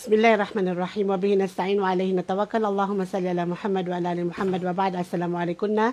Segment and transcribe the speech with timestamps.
[0.00, 1.12] Bismillahirrahmanirrahim.
[1.12, 2.64] Wa bihi nasta'in wa alayhi natawakkal.
[2.64, 4.96] Allahumma salli ala Muhammad wa ala ali Muhammad wa ba'd.
[4.96, 5.92] Assalamu alaikum na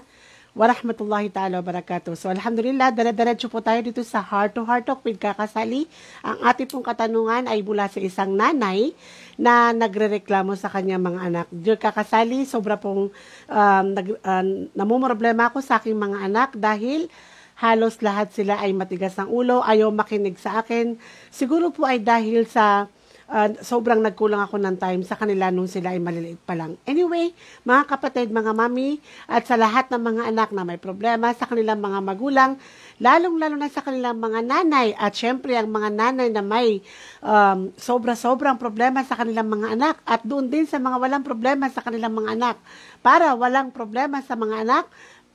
[0.55, 2.15] wa rahmatullahi ta'ala wa barakatuh.
[2.15, 5.91] So alhamdulillah, dara-diretso po tayo dito sa Heart to Heart Talk with Kakasali.
[6.23, 8.95] Ang ating pong katanungan ay mula sa isang nanay
[9.35, 11.45] na nagrereklamo sa kanyang mga anak.
[11.51, 13.11] Dear Kakasali, sobra pong
[13.51, 17.11] um, nag, uh, namumroblema ako sa aking mga anak dahil
[17.59, 20.95] halos lahat sila ay matigas ng ulo, ayaw makinig sa akin.
[21.27, 22.87] Siguro po ay dahil sa
[23.31, 26.79] uh, sobrang nagkulang ako ng time sa kanila nung sila ay maliliit pa lang.
[26.87, 27.31] Anyway,
[27.67, 31.79] mga kapatid, mga mami, at sa lahat ng mga anak na may problema sa kanilang
[31.79, 32.51] mga magulang,
[32.97, 36.79] lalong-lalo na sa kanilang mga nanay, at syempre ang mga nanay na may
[37.21, 41.83] um, sobra-sobrang problema sa kanilang mga anak, at doon din sa mga walang problema sa
[41.83, 42.57] kanilang mga anak.
[43.03, 44.85] Para walang problema sa mga anak,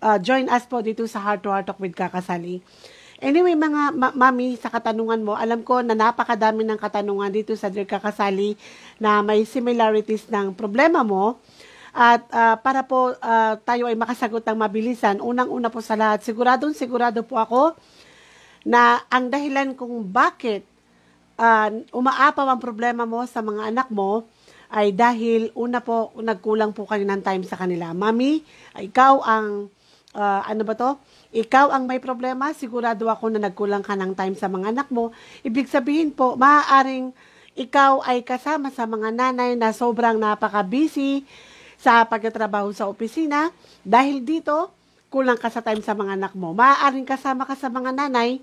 [0.03, 2.61] uh, join us po dito sa Heart to Heart Talk with Kakasali.
[3.23, 7.71] Anyway, mga ma- mami, sa katanungan mo, alam ko na napakadami ng katanungan dito sa
[7.71, 8.59] Dear Kakasali
[8.99, 11.39] na may similarities ng problema mo.
[11.95, 16.75] At uh, para po uh, tayo ay makasagot ng mabilisan, unang-una po sa lahat, siguradong
[16.75, 17.79] sigurado po ako
[18.67, 20.67] na ang dahilan kung bakit
[21.39, 24.27] uh, umaapaw ang problema mo sa mga anak mo
[24.73, 27.95] ay dahil una po, nagkulang po kayo ng time sa kanila.
[27.95, 28.43] Mami,
[28.83, 29.71] ikaw ang,
[30.17, 30.97] uh, ano ba to?
[31.33, 35.17] ikaw ang may problema, sigurado ako na nagkulang ka ng time sa mga anak mo.
[35.41, 37.13] Ibig sabihin po, maaaring
[37.57, 41.25] ikaw ay kasama sa mga nanay na sobrang napaka-busy
[41.81, 43.49] sa pagtatrabaho sa opisina.
[43.81, 44.73] Dahil dito,
[45.09, 46.53] kulang ka sa time sa mga anak mo.
[46.53, 48.41] Maaaring kasama ka sa mga nanay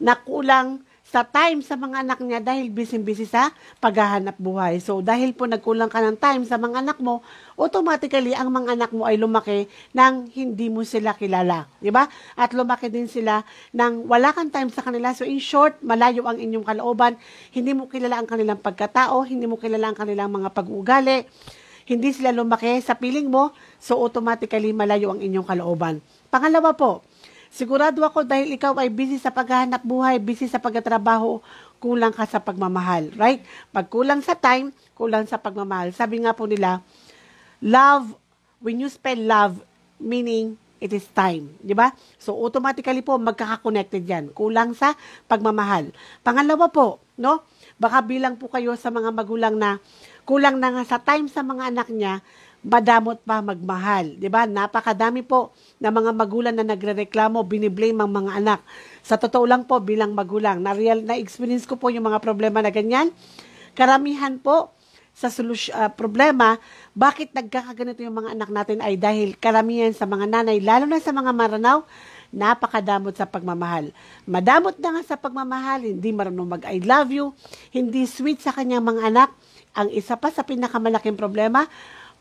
[0.00, 3.50] na kulang sa time sa mga anak niya dahil busy-busy sa
[3.82, 4.78] paghahanap buhay.
[4.78, 7.18] So, dahil po nagkulang ka ng time sa mga anak mo,
[7.58, 11.66] automatically, ang mga anak mo ay lumaki nang hindi mo sila kilala.
[11.82, 12.06] Di ba?
[12.38, 13.42] At lumaki din sila
[13.74, 15.10] nang wala kang time sa kanila.
[15.10, 17.18] So, in short, malayo ang inyong kalooban.
[17.50, 21.26] Hindi mo kilala ang kanilang pagkatao, hindi mo kilala ang kanilang mga pag-uugali.
[21.90, 23.50] Hindi sila lumaki sa piling mo,
[23.82, 25.98] so automatically malayo ang inyong kalooban.
[26.30, 27.02] Pangalawa po,
[27.50, 31.42] Sigurado ako dahil ikaw ay busy sa paghahanap buhay, busy sa pagtatrabaho,
[31.82, 33.42] kulang ka sa pagmamahal, right?
[33.74, 35.90] Pag kulang sa time, kulang sa pagmamahal.
[35.90, 36.78] Sabi nga po nila,
[37.58, 38.14] love,
[38.62, 39.58] when you spell love,
[39.98, 41.92] meaning it is time, di ba?
[42.16, 44.32] So automatically po magkaka-connected 'yan.
[44.32, 44.96] Kulang sa
[45.28, 45.92] pagmamahal.
[46.24, 47.44] Pangalawa po, no?
[47.76, 49.76] Baka bilang po kayo sa mga magulang na
[50.24, 52.22] kulang na nga sa time sa mga anak niya,
[52.60, 54.20] madamot pa magmahal.
[54.20, 54.44] 'Di ba?
[54.44, 58.60] Napakadami po na mga magulang na nagrereklamo, biniblame ang mga anak.
[59.00, 62.60] Sa totoo lang po bilang magulang, na real na experience ko po yung mga problema
[62.60, 63.08] na ganyan.
[63.72, 64.76] Karamihan po
[65.16, 66.56] sa solusyon, uh, problema,
[66.96, 71.12] bakit nagkakaganito yung mga anak natin ay dahil karamihan sa mga nanay, lalo na sa
[71.12, 71.84] mga maranaw,
[72.30, 73.90] napakadamot sa pagmamahal.
[74.24, 77.34] Madamot na nga sa pagmamahal, hindi marunong mag-I love you,
[77.74, 79.30] hindi sweet sa kanyang mga anak.
[79.74, 81.66] Ang isa pa sa pinakamalaking problema,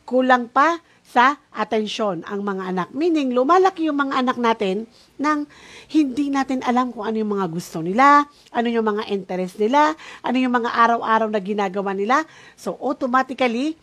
[0.06, 0.80] kulang pa
[1.10, 2.88] sa atensyon ang mga anak.
[2.94, 4.86] Meaning, lumalaki yung mga anak natin
[5.18, 5.50] nang
[5.90, 10.38] hindi natin alam kung ano yung mga gusto nila, ano yung mga interest nila, ano
[10.38, 12.30] yung mga araw-araw na ginagawa nila.
[12.54, 13.74] So, automatically,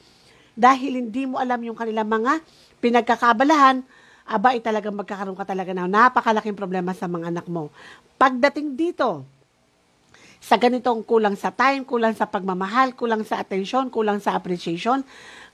[0.55, 2.39] dahil hindi mo alam yung kanilang mga
[2.79, 3.83] pinagkakabalahan,
[4.27, 7.75] aba, ay talagang magkakaroon ka talaga ng napakalaking problema sa mga anak mo.
[8.19, 9.27] Pagdating dito,
[10.47, 15.03] sa ganitong kulang sa time, kulang sa pagmamahal, kulang sa atensyon, kulang sa appreciation,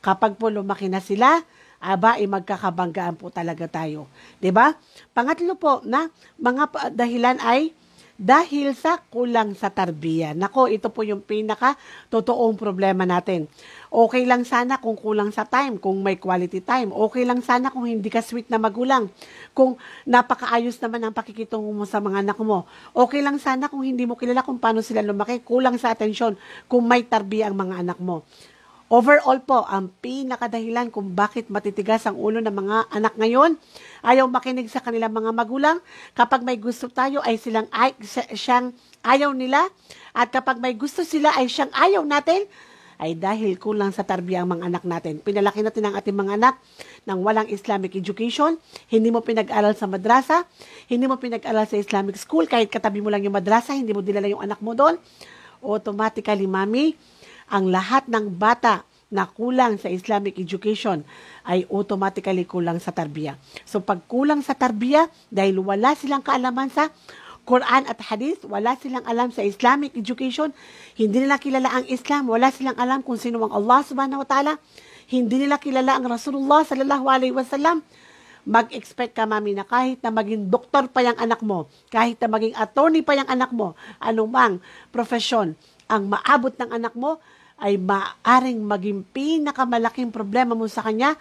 [0.03, 1.41] Kapag po lumaki na sila,
[1.79, 4.11] aba, ay magkakabanggaan po talaga tayo.
[4.11, 4.39] ba?
[4.43, 4.67] Diba?
[5.15, 6.11] Pangatlo po, na
[6.43, 7.71] mga dahilan ay
[8.23, 10.31] dahil sa kulang sa tarbiya.
[10.37, 11.75] Nako, ito po yung pinaka
[12.07, 13.51] totoong problema natin.
[13.91, 16.95] Okay lang sana kung kulang sa time, kung may quality time.
[16.95, 19.11] Okay lang sana kung hindi ka sweet na magulang.
[19.57, 19.75] Kung
[20.07, 22.69] napakaayos naman ang pakikitungo mo sa mga anak mo.
[22.95, 25.43] Okay lang sana kung hindi mo kilala kung paano sila lumaki.
[25.43, 26.39] Kulang sa atensyon
[26.71, 28.23] kung may tarbiya ang mga anak mo.
[28.93, 33.57] Overall po, ang pinakadahilan kung bakit matitigas ang ulo ng mga anak ngayon,
[34.05, 35.81] ayaw makinig sa kanilang mga magulang.
[36.13, 37.97] Kapag may gusto tayo ay silang ay,
[38.37, 39.65] siyang ayaw nila.
[40.13, 42.45] At kapag may gusto sila ay siyang ayaw natin,
[43.01, 45.25] ay dahil kulang sa tarbiya ang mga anak natin.
[45.25, 46.55] Pinalaki natin ang ating mga anak
[47.09, 48.61] ng walang Islamic education,
[48.93, 50.45] hindi mo pinag-aral sa madrasa,
[50.93, 54.29] hindi mo pinag-aral sa Islamic school, kahit katabi mo lang yung madrasa, hindi mo dinala
[54.29, 55.01] yung anak mo doon,
[55.65, 56.95] automatically, mami,
[57.53, 61.05] ang lahat ng bata na kulang sa Islamic education
[61.45, 63.37] ay automatically kulang sa tarbiya.
[63.69, 66.89] So pag kulang sa tarbiya, dahil wala silang kaalaman sa
[67.45, 70.55] Quran at Hadith, wala silang alam sa Islamic education,
[70.97, 74.57] hindi nila kilala ang Islam, wala silang alam kung sino ang Allah subhanahu wa ta'ala,
[75.13, 77.85] hindi nila kilala ang Rasulullah sallallahu alaihi wasallam,
[78.47, 82.55] mag-expect ka, mami, na kahit na maging doktor pa yung anak mo, kahit na maging
[82.55, 84.63] attorney pa yung anak mo, anumang
[84.95, 85.59] profesyon,
[85.91, 87.21] ang maabot ng anak mo
[87.61, 91.17] ay maaring maging pinakamalaking problema mo sa kanya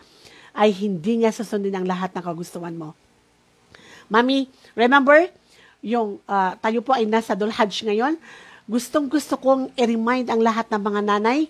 [0.52, 2.92] ay hindi niya susundin ang lahat ng kagustuhan mo.
[4.12, 5.32] Mami, remember,
[5.80, 8.20] yung uh, tayo po ay nasa Dul Hajj ngayon,
[8.68, 11.48] gustong gusto kong i-remind ang lahat ng mga nanay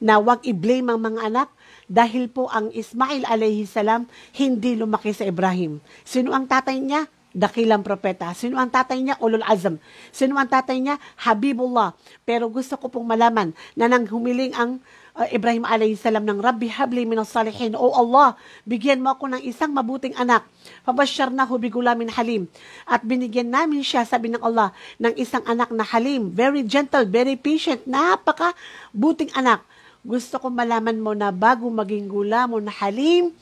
[0.00, 1.48] na wag i-blame ang mga anak
[1.88, 4.04] dahil po ang Ismail alayhi salam
[4.36, 5.80] hindi lumaki sa Ibrahim.
[6.04, 7.08] Sino ang tatay niya?
[7.38, 8.34] Dakilang propeta.
[8.34, 9.14] Sino ang tatay niya?
[9.22, 9.78] Ulul Azam.
[10.10, 10.98] Sino ang tatay niya?
[11.22, 11.94] Habibullah.
[12.26, 14.82] Pero gusto ko pong malaman na nang humiling ang
[15.14, 17.78] uh, Ibrahim alayhi salam ng Rabbi habli minas salihin.
[17.78, 18.34] O Allah,
[18.66, 20.42] bigyan mo ako ng isang mabuting anak.
[20.82, 22.50] Pabashar hubi gulamin halim.
[22.82, 26.34] At binigyan namin siya, sabi ng Allah, ng isang anak na halim.
[26.34, 28.54] Very gentle, very patient, napaka
[28.90, 29.62] buting anak.
[30.06, 33.34] Gusto ko malaman mo na bago maging gula mo na halim,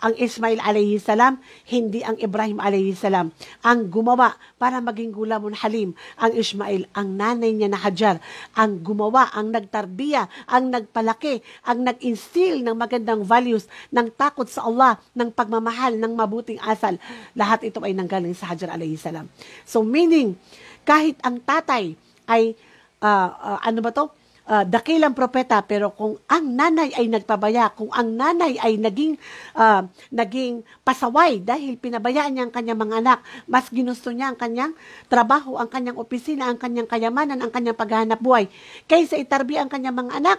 [0.00, 1.36] ang Ismail alayhi salam,
[1.68, 3.32] hindi ang Ibrahim alayhi salam.
[3.60, 8.20] Ang gumawa para maging gulamon halim, ang Ismail, ang nanay niya na Hajar,
[8.56, 14.96] ang gumawa, ang nagtarbiya, ang nagpalaki, ang nag-instill ng magandang values, ng takot sa Allah,
[15.16, 16.96] ng pagmamahal, ng mabuting asal.
[17.36, 19.28] Lahat ito ay nanggaling sa Hajar alayhi salam.
[19.64, 20.36] So meaning,
[20.84, 21.94] kahit ang tatay
[22.24, 22.56] ay
[23.04, 24.19] uh, uh, ano ba to?
[24.50, 29.14] Uh, dakilang propeta pero kung ang nanay ay nagpabaya, kung ang nanay ay naging
[29.54, 34.74] uh, naging pasaway dahil pinabayaan niya ang kanyang mga anak, mas ginusto niya ang kanyang
[35.06, 38.50] trabaho, ang kanyang opisina, ang kanyang kayamanan, ang kanyang paghahanap buhay
[38.90, 40.38] kaysa itarbi ang kanyang mga anak,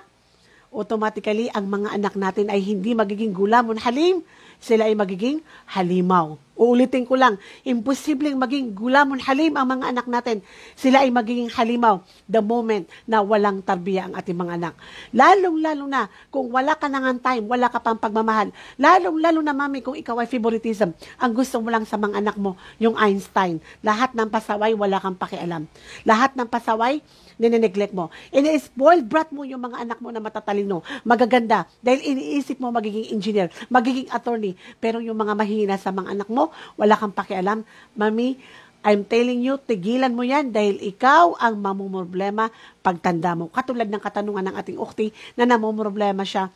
[0.76, 4.20] automatically ang mga anak natin ay hindi magiging gulamon halim,
[4.62, 5.40] sila ay magiging
[5.72, 6.36] halimaw.
[6.62, 10.46] Uulitin ko lang, imposibleng maging gulamon halim ang mga anak natin.
[10.78, 14.78] Sila ay magiging halimaw the moment na walang tarbiya ang ating mga anak.
[15.10, 18.54] Lalong-lalo na kung wala ka nang time, wala ka pang pagmamahal.
[18.78, 20.94] Lalong-lalo na mami kung ikaw ay favoritism.
[21.18, 23.58] Ang gusto mo lang sa mga anak mo, yung Einstein.
[23.82, 25.66] Lahat ng pasaway, wala kang pakialam.
[26.06, 27.02] Lahat ng pasaway,
[27.42, 28.14] nineneglect mo.
[28.30, 33.50] Ini-spoiled brat mo yung mga anak mo na matatalino, magaganda, dahil iniisip mo magiging engineer,
[33.66, 37.66] magiging attorney, pero yung mga mahina sa mga anak mo, wala kang pakialam.
[37.98, 38.38] Mami,
[38.82, 42.50] I'm telling you, tigilan mo yan dahil ikaw ang mamumroblema
[42.82, 43.50] pagtanda mo.
[43.54, 46.50] Katulad ng katanungan ng ating ukti na namumroblema siya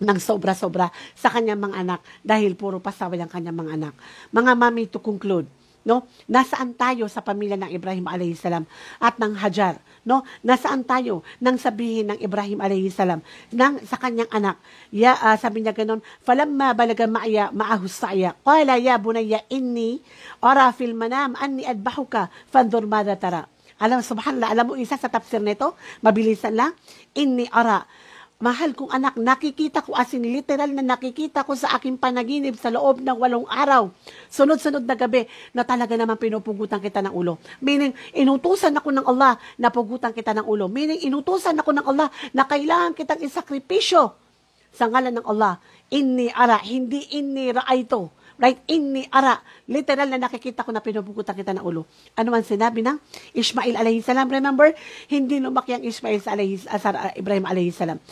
[0.00, 3.94] ng sobra-sobra sa kanyang mga anak dahil puro pasaway ang kanyang mga anak.
[4.32, 5.46] Mga mami, to conclude,
[5.84, 6.08] no?
[6.26, 8.64] Nasaan tayo sa pamilya ng Ibrahim alayhi salam
[8.98, 10.24] at ng Hajar, no?
[10.40, 13.20] Nasaan tayo nang sabihin ng Ibrahim alayhi salam
[13.52, 14.56] ng sa kanyang anak.
[14.90, 20.00] Ya uh, sabi niya ganun, falamma balaga ma'ya ma'ahu sa'ya, qala ya bunayya inni
[20.40, 23.44] ara fil manam anni adbahuka fanzur madha tara.
[23.82, 26.72] Alam subhanallah, alam mo isa sa tafsir nito, mabilisan lang,
[27.12, 27.82] inni ara
[28.42, 32.66] Mahal kong anak, nakikita ko as in literal na nakikita ko sa aking panaginip sa
[32.66, 33.94] loob ng walong araw.
[34.26, 37.38] Sunod-sunod na gabi na talaga naman pinupugutan kita ng ulo.
[37.62, 40.66] Meaning, inutusan ako ng Allah na pugutan kita ng ulo.
[40.66, 44.10] Meaning, inutusan ako ng Allah na kailangan kitang isakripisyo
[44.74, 45.62] sa ngalan ng Allah.
[45.94, 48.58] Inni ara, hindi inni ra'ayto Right?
[48.66, 49.38] Inni ara.
[49.70, 51.86] Literal na nakikita ko na pinupukutan kita ng ulo.
[52.18, 52.98] Ano man sinabi ng
[53.30, 54.26] Ismail alayhi salam.
[54.26, 54.74] Remember,
[55.06, 58.02] hindi lumaki ang Ismail sa, alayhi, sa uh, Ibrahim alayhi salam.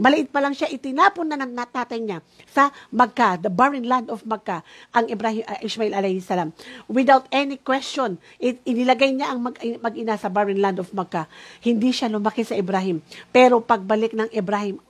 [0.00, 4.24] Maliit pa lang siya, itinapon na ng natatay niya sa Magka, the barren land of
[4.24, 6.52] Magka, ang Ibrahim, uh, Ismail alayhi salam.
[6.84, 11.24] Without any question, it, inilagay niya ang mag, mag-ina sa barren land of Magka.
[11.64, 13.00] Hindi siya lumaki sa Ibrahim.
[13.32, 14.80] Pero pagbalik ng Ibrahim,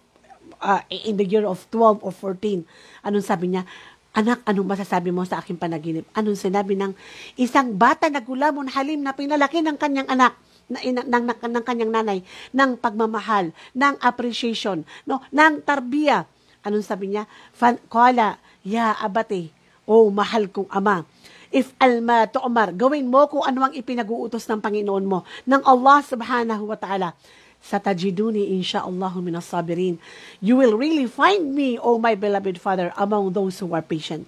[0.61, 2.65] uh, in the year of 12 or 14,
[3.05, 3.65] anong sabi niya?
[4.11, 6.03] Anak, anong masasabi mo sa aking panaginip?
[6.19, 6.91] Anong sinabi ng
[7.39, 10.35] isang bata na gulamon halim na pinalaki ng kanyang anak?
[10.71, 12.19] na, ng, ng, ng, ng kanyang nanay,
[12.55, 16.31] ng pagmamahal, ng appreciation, no, ng tarbiya.
[16.63, 17.27] Anong sabi niya?
[17.51, 19.51] Fan, Kala, ya abate,
[19.83, 21.03] oh mahal kong ama.
[21.51, 26.71] If alma tu'mar, gawin mo kung ano ang ipinag-uutos ng Panginoon mo, ng Allah subhanahu
[26.71, 27.19] wa ta'ala
[27.61, 30.01] satajiduni insha'Allah minas sabirin.
[30.41, 34.25] You will really find me, O my beloved Father, among those who are patient.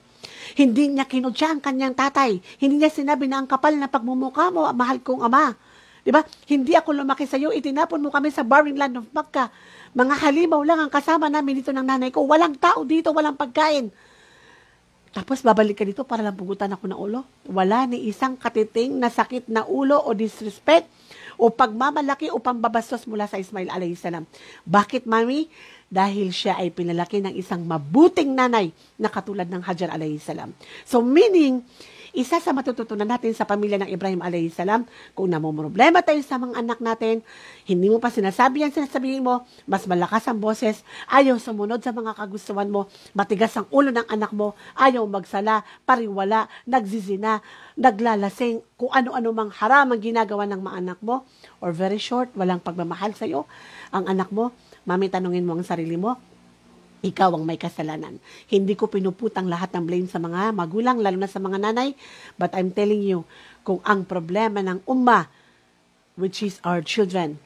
[0.53, 2.39] Hindi niya kinudya ang kanyang tatay.
[2.61, 5.57] Hindi niya sinabi na ang kapal na pagmumukha mo, mahal kong ama.
[6.03, 6.21] Di ba?
[6.51, 9.49] Hindi ako lumaki sa iyo, itinapon mo kami sa barren land of Makkah.
[9.95, 12.27] Mga halimaw lang ang kasama namin dito ng nanay ko.
[12.27, 13.93] Walang tao dito, walang pagkain.
[15.13, 17.21] Tapos babalik ka dito para lang pugutan ako ng ulo.
[17.45, 20.89] Wala ni isang katiting na sakit na ulo o disrespect
[21.41, 24.25] o pagmamalaki o pambabastos mula sa Ismail alayhi salam.
[24.65, 25.49] Bakit, mami?
[25.93, 30.57] Dahil siya ay pinalaki ng isang mabuting nanay na katulad ng Hajar alayhi salam.
[30.89, 31.61] So meaning,
[32.13, 34.85] isa sa matututunan natin sa pamilya ng Ibrahim alayhi salam,
[35.17, 37.25] kung namumroblema tayo sa mga anak natin,
[37.65, 42.13] hindi mo pa sinasabi yan, sinasabihin mo, mas malakas ang boses, ayaw sumunod sa mga
[42.13, 42.85] kagustuhan mo,
[43.17, 47.41] matigas ang ulo ng anak mo, ayaw magsala, pariwala, nagzizina,
[47.81, 51.25] naglalasing, kung ano-ano mang haram ang ginagawa ng mga anak mo,
[51.65, 53.49] or very short, walang pagmamahal sa iyo,
[53.89, 54.53] ang anak mo,
[54.85, 56.21] mami tanungin mo ang sarili mo,
[57.03, 58.23] ikaw ang may kasalanan.
[58.47, 61.99] Hindi ko pinuputang lahat ng blame sa mga magulang, lalo na sa mga nanay.
[62.39, 63.27] But I'm telling you,
[63.67, 65.27] kung ang problema ng umma,
[66.15, 67.43] which is our children,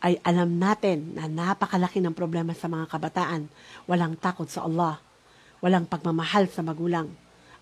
[0.00, 3.52] ay alam natin na napakalaki ng problema sa mga kabataan.
[3.84, 4.96] Walang takot sa Allah.
[5.60, 7.12] Walang pagmamahal sa magulang.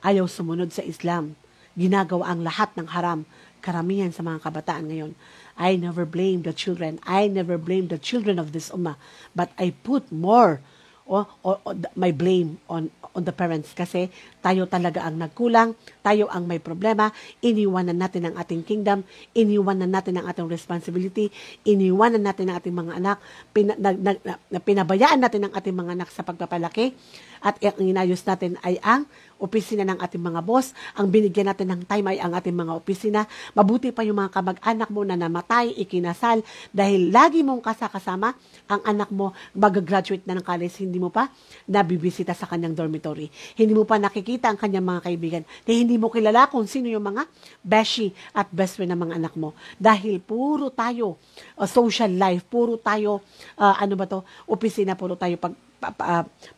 [0.06, 1.34] Ayaw sumunod sa Islam.
[1.74, 3.26] Ginagawa ang lahat ng haram.
[3.58, 5.12] Karamihan sa mga kabataan ngayon.
[5.58, 7.02] I never blame the children.
[7.02, 8.94] I never blame the children of this ummah.
[9.34, 10.62] But I put more
[11.08, 13.74] o, o, o may blame on on the parents.
[13.74, 14.06] Kasi
[14.38, 15.74] tayo talaga ang nagkulang,
[16.04, 17.10] tayo ang may problema,
[17.42, 19.02] iniwanan natin ang ating kingdom,
[19.34, 21.32] iniwanan natin ang ating responsibility,
[21.66, 23.18] iniwanan natin ang ating mga anak,
[23.50, 26.94] pina, na, na, na, pinabayaan natin ang ating mga anak sa pagpapalaki,
[27.42, 29.06] at ang inayos natin ay ang
[29.38, 30.74] opisina ng ating mga boss.
[30.98, 33.20] Ang binigyan natin ng time ay ang ating mga opisina.
[33.54, 36.42] Mabuti pa yung mga kamag-anak mo na namatay, ikinasal,
[36.74, 38.34] dahil lagi mong kasakasama
[38.68, 41.30] ang anak mo mag-graduate na ng college, hindi mo pa
[41.70, 43.30] nabibisita sa kanyang dormitory.
[43.56, 45.42] Hindi mo pa nakikita ang kanyang mga kaibigan.
[45.64, 47.24] Dahil hindi mo kilala kung sino yung mga
[47.62, 49.54] beshi at best friend ng mga anak mo.
[49.78, 51.16] Dahil puro tayo
[51.56, 53.22] uh, social life, puro tayo,
[53.56, 55.67] uh, ano ba to, opisina, puro tayo pag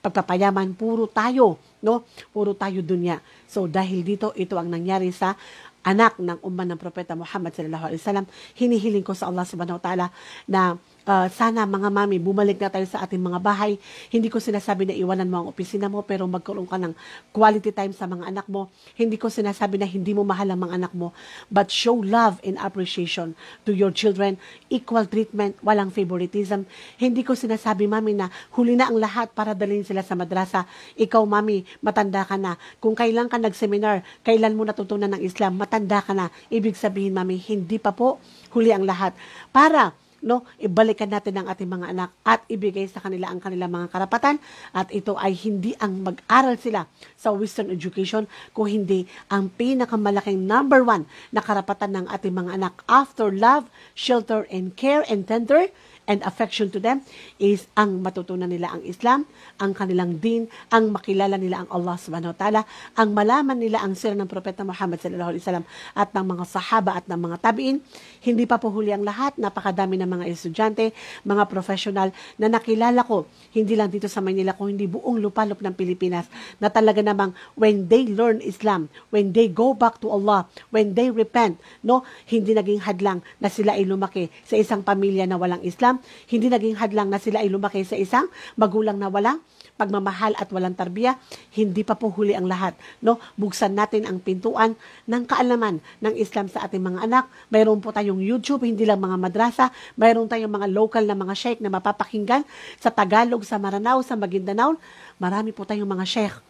[0.00, 2.08] pagpapayaman, puro tayo, no?
[2.32, 3.20] Puro tayo dunya.
[3.44, 5.36] So dahil dito, ito ang nangyari sa
[5.80, 8.26] anak ng umman ng propeta Muhammad sallallahu alaihi wasallam.
[8.56, 10.06] Hinihiling ko sa Allah subhanahu wa ta'ala
[10.44, 10.76] na
[11.10, 13.74] uh, sana mga mami, bumalik na tayo sa ating mga bahay.
[14.14, 16.94] Hindi ko sinasabi na iwanan mo ang opisina mo, pero magkaroon ka ng
[17.34, 18.70] quality time sa mga anak mo.
[18.94, 21.10] Hindi ko sinasabi na hindi mo mahal ang mga anak mo,
[21.50, 23.34] but show love and appreciation
[23.66, 24.38] to your children.
[24.70, 26.70] Equal treatment, walang favoritism.
[26.94, 30.70] Hindi ko sinasabi, mami, na huli na ang lahat para dalhin sila sa madrasa.
[30.94, 32.54] Ikaw, mami, matanda ka na.
[32.78, 36.30] Kung kailan ka nag-seminar, kailan mo natutunan ng Islam, matanda ka na.
[36.52, 38.22] Ibig sabihin, mami, hindi pa po
[38.54, 39.16] huli ang lahat.
[39.50, 43.88] Para no, ibalikan natin ang ating mga anak at ibigay sa kanila ang kanilang mga
[43.92, 44.36] karapatan.
[44.72, 46.86] At ito ay hindi ang mag-aral sila
[47.16, 52.74] sa Western education kung hindi ang pinakamalaking number one na karapatan ng ating mga anak
[52.88, 55.68] after love, shelter, and care and tender
[56.06, 57.02] and affection to them
[57.36, 59.28] is ang matutunan nila ang Islam,
[59.60, 62.62] ang kanilang din, ang makilala nila ang Allah subhanahu wa ta'ala,
[62.96, 66.92] ang malaman nila ang sira ng Propeta Muhammad sallallahu alaihi wasallam at ng mga sahaba
[66.98, 67.76] at ng mga tabiin.
[68.20, 70.92] Hindi pa po huli ang lahat, napakadami ng mga estudyante,
[71.22, 75.74] mga professional na nakilala ko, hindi lang dito sa Manila, kung hindi buong lupalop ng
[75.78, 76.26] Pilipinas,
[76.58, 81.08] na talaga namang when they learn Islam, when they go back to Allah, when they
[81.08, 85.99] repent, no, hindi naging hadlang na sila ay lumaki sa isang pamilya na walang Islam,
[86.28, 88.26] hindi naging hadlang na sila ay lumaki sa isang
[88.56, 89.40] magulang na walang
[89.80, 91.16] pagmamahal at walang tarbiya,
[91.56, 92.76] hindi pa po huli ang lahat.
[93.00, 93.16] No?
[93.40, 94.76] Buksan natin ang pintuan
[95.08, 97.24] ng kaalaman ng Islam sa ating mga anak.
[97.48, 99.72] Mayroon po tayong YouTube, hindi lang mga madrasa.
[99.96, 102.44] Mayroon tayong mga local na mga sheikh na mapapakinggan
[102.76, 104.76] sa Tagalog, sa Maranao, sa Maguindanao.
[105.16, 106.49] Marami po tayong mga sheikh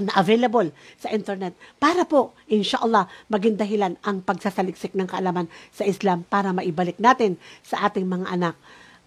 [0.00, 6.26] na available sa internet para po, inshallah, maging dahilan ang pagsasaliksik ng kaalaman sa Islam
[6.26, 8.54] para maibalik natin sa ating mga anak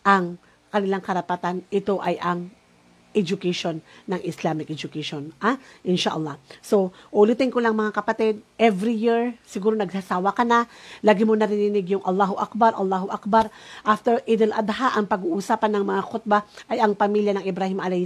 [0.08, 0.40] ang
[0.72, 1.64] kanilang karapatan.
[1.68, 2.52] Ito ay ang
[3.18, 5.34] education ng Islamic education.
[5.42, 6.38] Ah, inshallah.
[6.62, 10.70] So, ulitin ko lang mga kapatid, every year, siguro nagsasawa ka na,
[11.02, 13.50] lagi mo narinig yung Allahu Akbar, Allahu Akbar.
[13.82, 18.06] After Eid al-Adha, ang pag-uusapan ng mga khutbah ay ang pamilya ng Ibrahim alayhi.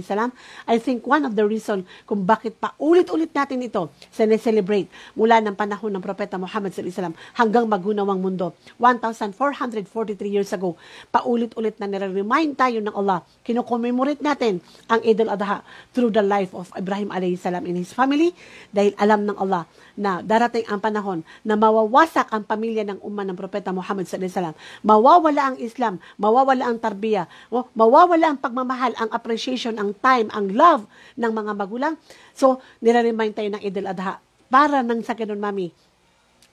[0.70, 4.86] I think one of the reason kung bakit pa ulit-ulit natin ito celebrate
[5.18, 8.54] mula ng panahon ng Propeta Muhammad sallallahu alaihi wasallam hanggang magunawang mundo.
[8.78, 10.78] 1,443 years ago,
[11.10, 16.70] paulit-ulit na nire-remind tayo ng Allah, kinocommemorate natin ang Eid al-Adha through the life of
[16.78, 18.32] Ibrahim alayhi salam and his family
[18.72, 19.68] dahil alam ng Allah
[19.98, 24.38] na darating ang panahon na mawawasak ang pamilya ng umma ng Propeta Muhammad sallallahu alaihi
[24.38, 24.56] wasallam.
[24.86, 27.28] Mawawala ang Islam, mawawala ang tarbiya,
[27.76, 30.88] mawawala ang pagmamahal, ang appreciation, ang time, ang love
[31.20, 31.94] ng mga magulang.
[32.32, 35.72] So, nire-remind tayo ng Eid al-Adha para nang sa ganun, mami,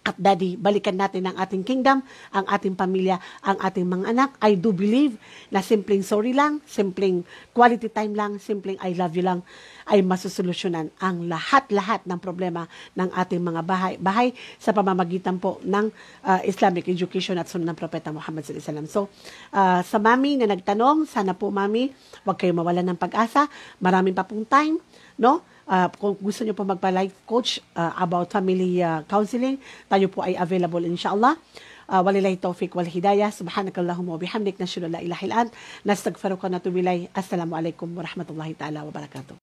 [0.10, 2.02] at daddy, balikan natin ang ating kingdom,
[2.34, 4.30] ang ating pamilya, ang ating mga anak.
[4.42, 5.22] I do believe
[5.54, 7.22] na simpleng sorry lang, simpleng
[7.54, 9.46] quality time lang, simpleng I love you lang,
[9.86, 12.66] ay masusolusyonan ang lahat-lahat ng problema
[12.98, 15.94] ng ating mga bahay, bahay sa pamamagitan po ng
[16.26, 19.12] uh, Islamic education at sunod ng Propeta Muhammad sallallahu So,
[19.54, 21.94] uh, sa mami na nagtanong, sana po mami,
[22.26, 23.46] huwag kayo mawalan ng pag-asa.
[23.78, 24.82] Maraming pa pong time,
[25.20, 25.44] no?
[25.70, 30.34] Uh, kung gusto niyo po magpa-life coach uh, about family uh, counseling, tayo po ay
[30.34, 31.38] available inshallah.
[31.86, 33.30] Uh, walilahi tawfiq wal hidayah.
[33.30, 34.58] Subhanakallahumma wa bihamdik.
[34.58, 35.52] Nashhadu an la ilaha illa ant.
[35.86, 37.14] Nastaghfiruka wa natubu ilayk.
[37.14, 39.38] Assalamu alaikum wa rahmatullahi ta'ala wa barakatuh.